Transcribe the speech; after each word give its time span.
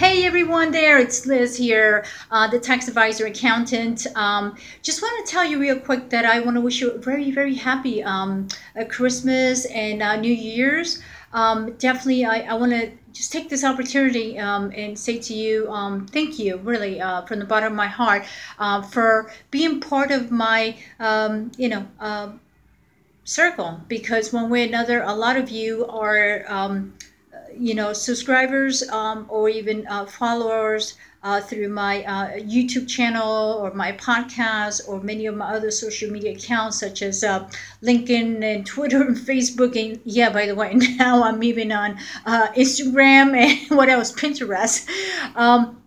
Hey 0.00 0.24
everyone 0.24 0.70
there, 0.70 0.98
it's 0.98 1.26
Liz 1.26 1.58
here, 1.58 2.06
uh, 2.30 2.48
the 2.48 2.58
tax 2.58 2.88
advisor 2.88 3.26
accountant. 3.26 4.06
Um, 4.14 4.56
just 4.80 5.02
want 5.02 5.26
to 5.26 5.30
tell 5.30 5.44
you 5.44 5.60
real 5.60 5.78
quick 5.78 6.08
that 6.08 6.24
I 6.24 6.40
want 6.40 6.56
to 6.56 6.62
wish 6.62 6.80
you 6.80 6.92
a 6.92 6.96
very, 6.96 7.30
very 7.30 7.54
happy 7.54 8.02
um, 8.02 8.48
uh, 8.80 8.84
Christmas 8.86 9.66
and 9.66 10.02
uh, 10.02 10.16
New 10.16 10.32
Year's. 10.32 11.02
Um, 11.34 11.72
definitely, 11.72 12.24
I, 12.24 12.38
I 12.50 12.54
want 12.54 12.72
to 12.72 12.90
just 13.12 13.30
take 13.30 13.50
this 13.50 13.62
opportunity 13.62 14.38
um, 14.38 14.72
and 14.74 14.98
say 14.98 15.18
to 15.18 15.34
you, 15.34 15.70
um, 15.70 16.06
thank 16.06 16.38
you, 16.38 16.56
really, 16.56 16.98
uh, 16.98 17.26
from 17.26 17.38
the 17.38 17.44
bottom 17.44 17.74
of 17.74 17.76
my 17.76 17.86
heart, 17.86 18.24
uh, 18.58 18.80
for 18.80 19.30
being 19.50 19.80
part 19.80 20.10
of 20.10 20.30
my, 20.30 20.78
um, 20.98 21.52
you 21.58 21.68
know, 21.68 21.86
uh, 22.00 22.32
circle. 23.24 23.82
Because 23.86 24.32
one 24.32 24.48
way 24.48 24.64
or 24.64 24.68
another, 24.68 25.02
a 25.02 25.12
lot 25.12 25.36
of 25.36 25.50
you 25.50 25.84
are 25.88 26.46
um, 26.48 26.94
you 27.56 27.74
know, 27.74 27.92
subscribers 27.92 28.88
um, 28.88 29.26
or 29.28 29.48
even 29.48 29.86
uh, 29.88 30.06
followers 30.06 30.94
uh, 31.22 31.40
through 31.40 31.68
my 31.68 32.02
uh, 32.04 32.30
YouTube 32.38 32.88
channel 32.88 33.58
or 33.60 33.72
my 33.74 33.92
podcast 33.92 34.88
or 34.88 35.00
many 35.00 35.26
of 35.26 35.36
my 35.36 35.54
other 35.54 35.70
social 35.70 36.10
media 36.10 36.32
accounts 36.32 36.80
such 36.80 37.02
as 37.02 37.22
uh, 37.22 37.48
LinkedIn 37.82 38.42
and 38.42 38.66
Twitter 38.66 39.02
and 39.02 39.16
Facebook. 39.16 39.76
And 39.76 40.00
yeah, 40.04 40.30
by 40.30 40.46
the 40.46 40.54
way, 40.54 40.72
now 40.98 41.22
I'm 41.22 41.42
even 41.42 41.72
on 41.72 41.98
uh, 42.24 42.48
Instagram 42.56 43.36
and 43.70 43.76
what 43.76 43.88
else, 43.88 44.12
Pinterest. 44.12 44.88
Um, 45.36 45.82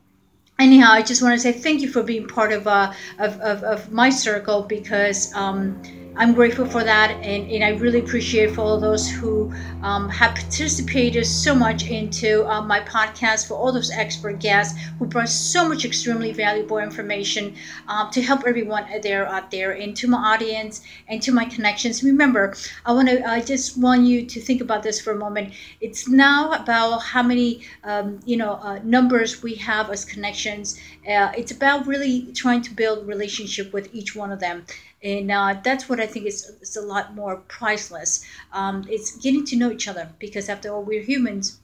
anyhow, 0.59 0.91
I 0.91 1.01
just 1.01 1.23
want 1.23 1.33
to 1.33 1.39
say 1.39 1.51
thank 1.51 1.81
you 1.81 1.89
for 1.89 2.03
being 2.03 2.27
part 2.27 2.51
of, 2.51 2.67
uh, 2.67 2.93
of, 3.17 3.39
of, 3.39 3.63
of 3.63 3.91
my 3.91 4.09
circle 4.09 4.61
because. 4.63 5.33
Um, 5.33 5.81
I'm 6.15 6.35
grateful 6.35 6.67
for 6.67 6.83
that, 6.83 7.09
and, 7.09 7.49
and 7.49 7.63
I 7.63 7.69
really 7.69 7.97
appreciate 7.97 8.51
for 8.51 8.61
all 8.61 8.79
those 8.79 9.09
who 9.09 9.51
um, 9.81 10.07
have 10.09 10.35
participated 10.35 11.25
so 11.25 11.55
much 11.55 11.89
into 11.89 12.45
uh, 12.47 12.61
my 12.61 12.81
podcast, 12.81 13.47
for 13.47 13.55
all 13.55 13.71
those 13.71 13.89
expert 13.89 14.39
guests 14.39 14.79
who 14.99 15.07
brought 15.07 15.27
so 15.29 15.67
much 15.67 15.85
extremely 15.85 16.31
valuable 16.31 16.77
information 16.77 17.55
um, 17.87 18.11
to 18.11 18.21
help 18.21 18.43
everyone 18.45 18.85
there 19.01 19.27
out 19.27 19.49
there, 19.49 19.71
and 19.71 19.97
to 19.97 20.07
my 20.07 20.35
audience 20.35 20.83
and 21.07 21.19
to 21.23 21.31
my 21.31 21.45
connections. 21.45 22.03
Remember, 22.03 22.53
I 22.85 22.93
want 22.93 23.09
to, 23.09 23.27
I 23.27 23.41
just 23.41 23.79
want 23.79 24.03
you 24.03 24.23
to 24.23 24.39
think 24.39 24.61
about 24.61 24.83
this 24.83 25.01
for 25.01 25.13
a 25.13 25.17
moment. 25.17 25.53
It's 25.81 26.07
now 26.07 26.51
about 26.51 26.99
how 26.99 27.23
many, 27.23 27.61
um, 27.83 28.19
you 28.23 28.37
know, 28.37 28.59
uh, 28.61 28.79
numbers 28.83 29.41
we 29.41 29.55
have 29.55 29.89
as 29.89 30.05
connections. 30.05 30.79
Uh, 31.07 31.31
it's 31.35 31.51
about 31.51 31.87
really 31.87 32.31
trying 32.35 32.61
to 32.61 32.71
build 32.71 33.07
relationship 33.07 33.73
with 33.73 33.89
each 33.95 34.15
one 34.15 34.31
of 34.31 34.39
them 34.39 34.63
and 35.03 35.29
uh, 35.31 35.55
that's 35.63 35.89
what 35.89 35.99
I 36.03 36.07
think 36.07 36.25
it's, 36.25 36.43
is 36.61 36.75
a 36.75 36.81
lot 36.81 37.15
more 37.15 37.37
priceless. 37.47 38.25
Um, 38.51 38.85
it's 38.89 39.15
getting 39.17 39.45
to 39.45 39.55
know 39.55 39.71
each 39.71 39.87
other 39.87 40.09
because 40.19 40.49
after 40.49 40.73
all, 40.73 40.83
we're 40.83 41.01
humans, 41.01 41.59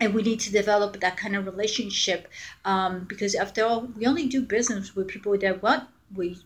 and 0.00 0.14
we 0.14 0.22
need 0.22 0.40
to 0.40 0.50
develop 0.50 0.98
that 1.00 1.16
kind 1.16 1.36
of 1.36 1.46
relationship 1.46 2.28
um, 2.64 3.04
because 3.04 3.34
after 3.34 3.64
all, 3.64 3.82
we 3.96 4.06
only 4.06 4.26
do 4.26 4.40
business 4.42 4.96
with 4.96 5.06
people 5.08 5.38
that 5.38 5.62
what 5.62 5.86
we 6.14 6.38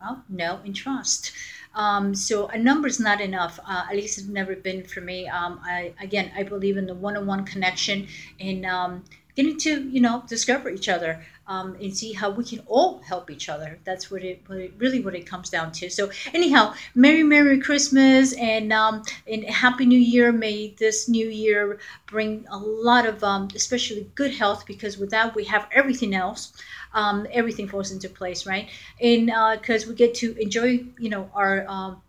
well, 0.00 0.24
know 0.28 0.60
and 0.64 0.74
trust. 0.74 1.32
Um, 1.74 2.14
so 2.14 2.46
a 2.48 2.58
number 2.58 2.88
is 2.88 2.98
not 2.98 3.20
enough. 3.20 3.60
Uh, 3.68 3.84
at 3.90 3.96
least 3.96 4.18
it's 4.18 4.26
never 4.26 4.56
been 4.56 4.82
for 4.84 5.00
me. 5.00 5.28
Um, 5.28 5.60
I 5.62 5.92
again, 6.00 6.32
I 6.36 6.42
believe 6.42 6.76
in 6.76 6.86
the 6.86 6.94
one-on-one 6.94 7.44
connection 7.44 8.08
and 8.40 8.64
um, 8.66 9.04
getting 9.36 9.58
to 9.58 9.88
you 9.88 10.00
know 10.00 10.24
discover 10.26 10.70
each 10.70 10.88
other 10.88 11.24
um, 11.48 11.76
and 11.80 11.96
see 11.96 12.12
how 12.12 12.30
we 12.30 12.44
can 12.44 12.60
all 12.66 12.98
help 12.98 13.30
each 13.30 13.48
other. 13.48 13.78
That's 13.84 14.10
what 14.10 14.24
it, 14.24 14.42
what 14.46 14.58
it, 14.58 14.72
really 14.78 15.00
what 15.00 15.14
it 15.14 15.26
comes 15.26 15.48
down 15.48 15.72
to. 15.72 15.88
So 15.88 16.10
anyhow, 16.34 16.74
Merry 16.94 17.22
Merry 17.22 17.60
Christmas 17.60 18.32
and 18.34 18.72
um, 18.72 19.02
and 19.26 19.44
Happy 19.44 19.86
New 19.86 19.98
Year. 19.98 20.32
May 20.32 20.74
this 20.78 21.08
new 21.08 21.28
year 21.28 21.78
bring 22.06 22.46
a 22.50 22.58
lot 22.58 23.06
of 23.06 23.22
um, 23.22 23.48
especially 23.54 24.10
good 24.14 24.34
health 24.34 24.66
because 24.66 24.98
with 24.98 25.10
that 25.10 25.34
we 25.34 25.44
have 25.44 25.68
everything 25.72 26.14
else. 26.14 26.52
Um, 26.94 27.26
everything 27.30 27.68
falls 27.68 27.92
into 27.92 28.08
place, 28.08 28.46
right? 28.46 28.70
And 29.02 29.26
because 29.60 29.84
uh, 29.84 29.90
we 29.90 29.94
get 29.96 30.14
to 30.16 30.34
enjoy, 30.40 30.84
you 30.98 31.10
know, 31.10 31.30
our 31.34 31.66
um, 31.68 32.00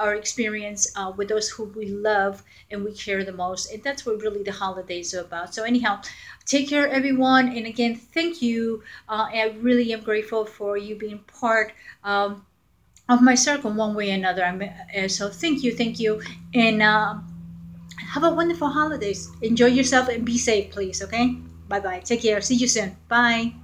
our 0.00 0.14
experience 0.14 0.90
uh, 0.96 1.12
with 1.16 1.28
those 1.28 1.48
who 1.48 1.64
we 1.64 1.86
love 1.86 2.42
and 2.70 2.84
we 2.84 2.92
care 2.92 3.24
the 3.24 3.32
most. 3.32 3.72
And 3.72 3.82
that's 3.82 4.04
what 4.06 4.20
really 4.20 4.42
the 4.42 4.52
holidays 4.52 5.14
are 5.14 5.20
about. 5.20 5.54
So, 5.54 5.64
anyhow, 5.64 6.00
take 6.46 6.68
care, 6.68 6.88
everyone. 6.88 7.48
And 7.56 7.66
again, 7.66 7.94
thank 7.96 8.42
you. 8.42 8.82
Uh, 9.08 9.28
I 9.32 9.54
really 9.60 9.92
am 9.92 10.00
grateful 10.00 10.44
for 10.46 10.76
you 10.76 10.96
being 10.96 11.20
part 11.40 11.72
um, 12.04 12.44
of 13.08 13.22
my 13.22 13.34
circle 13.34 13.72
one 13.72 13.94
way 13.94 14.10
or 14.10 14.14
another. 14.14 14.44
I'm, 14.44 14.62
uh, 14.62 15.08
so, 15.08 15.28
thank 15.28 15.62
you, 15.62 15.74
thank 15.76 16.00
you. 16.00 16.22
And 16.54 16.82
uh, 16.82 17.16
have 18.14 18.24
a 18.24 18.30
wonderful 18.30 18.68
holidays. 18.68 19.30
Enjoy 19.42 19.66
yourself 19.66 20.08
and 20.08 20.24
be 20.24 20.38
safe, 20.38 20.70
please. 20.70 21.02
Okay? 21.02 21.36
Bye 21.68 21.80
bye. 21.80 22.00
Take 22.00 22.22
care. 22.22 22.40
See 22.40 22.56
you 22.56 22.68
soon. 22.68 22.96
Bye. 23.08 23.59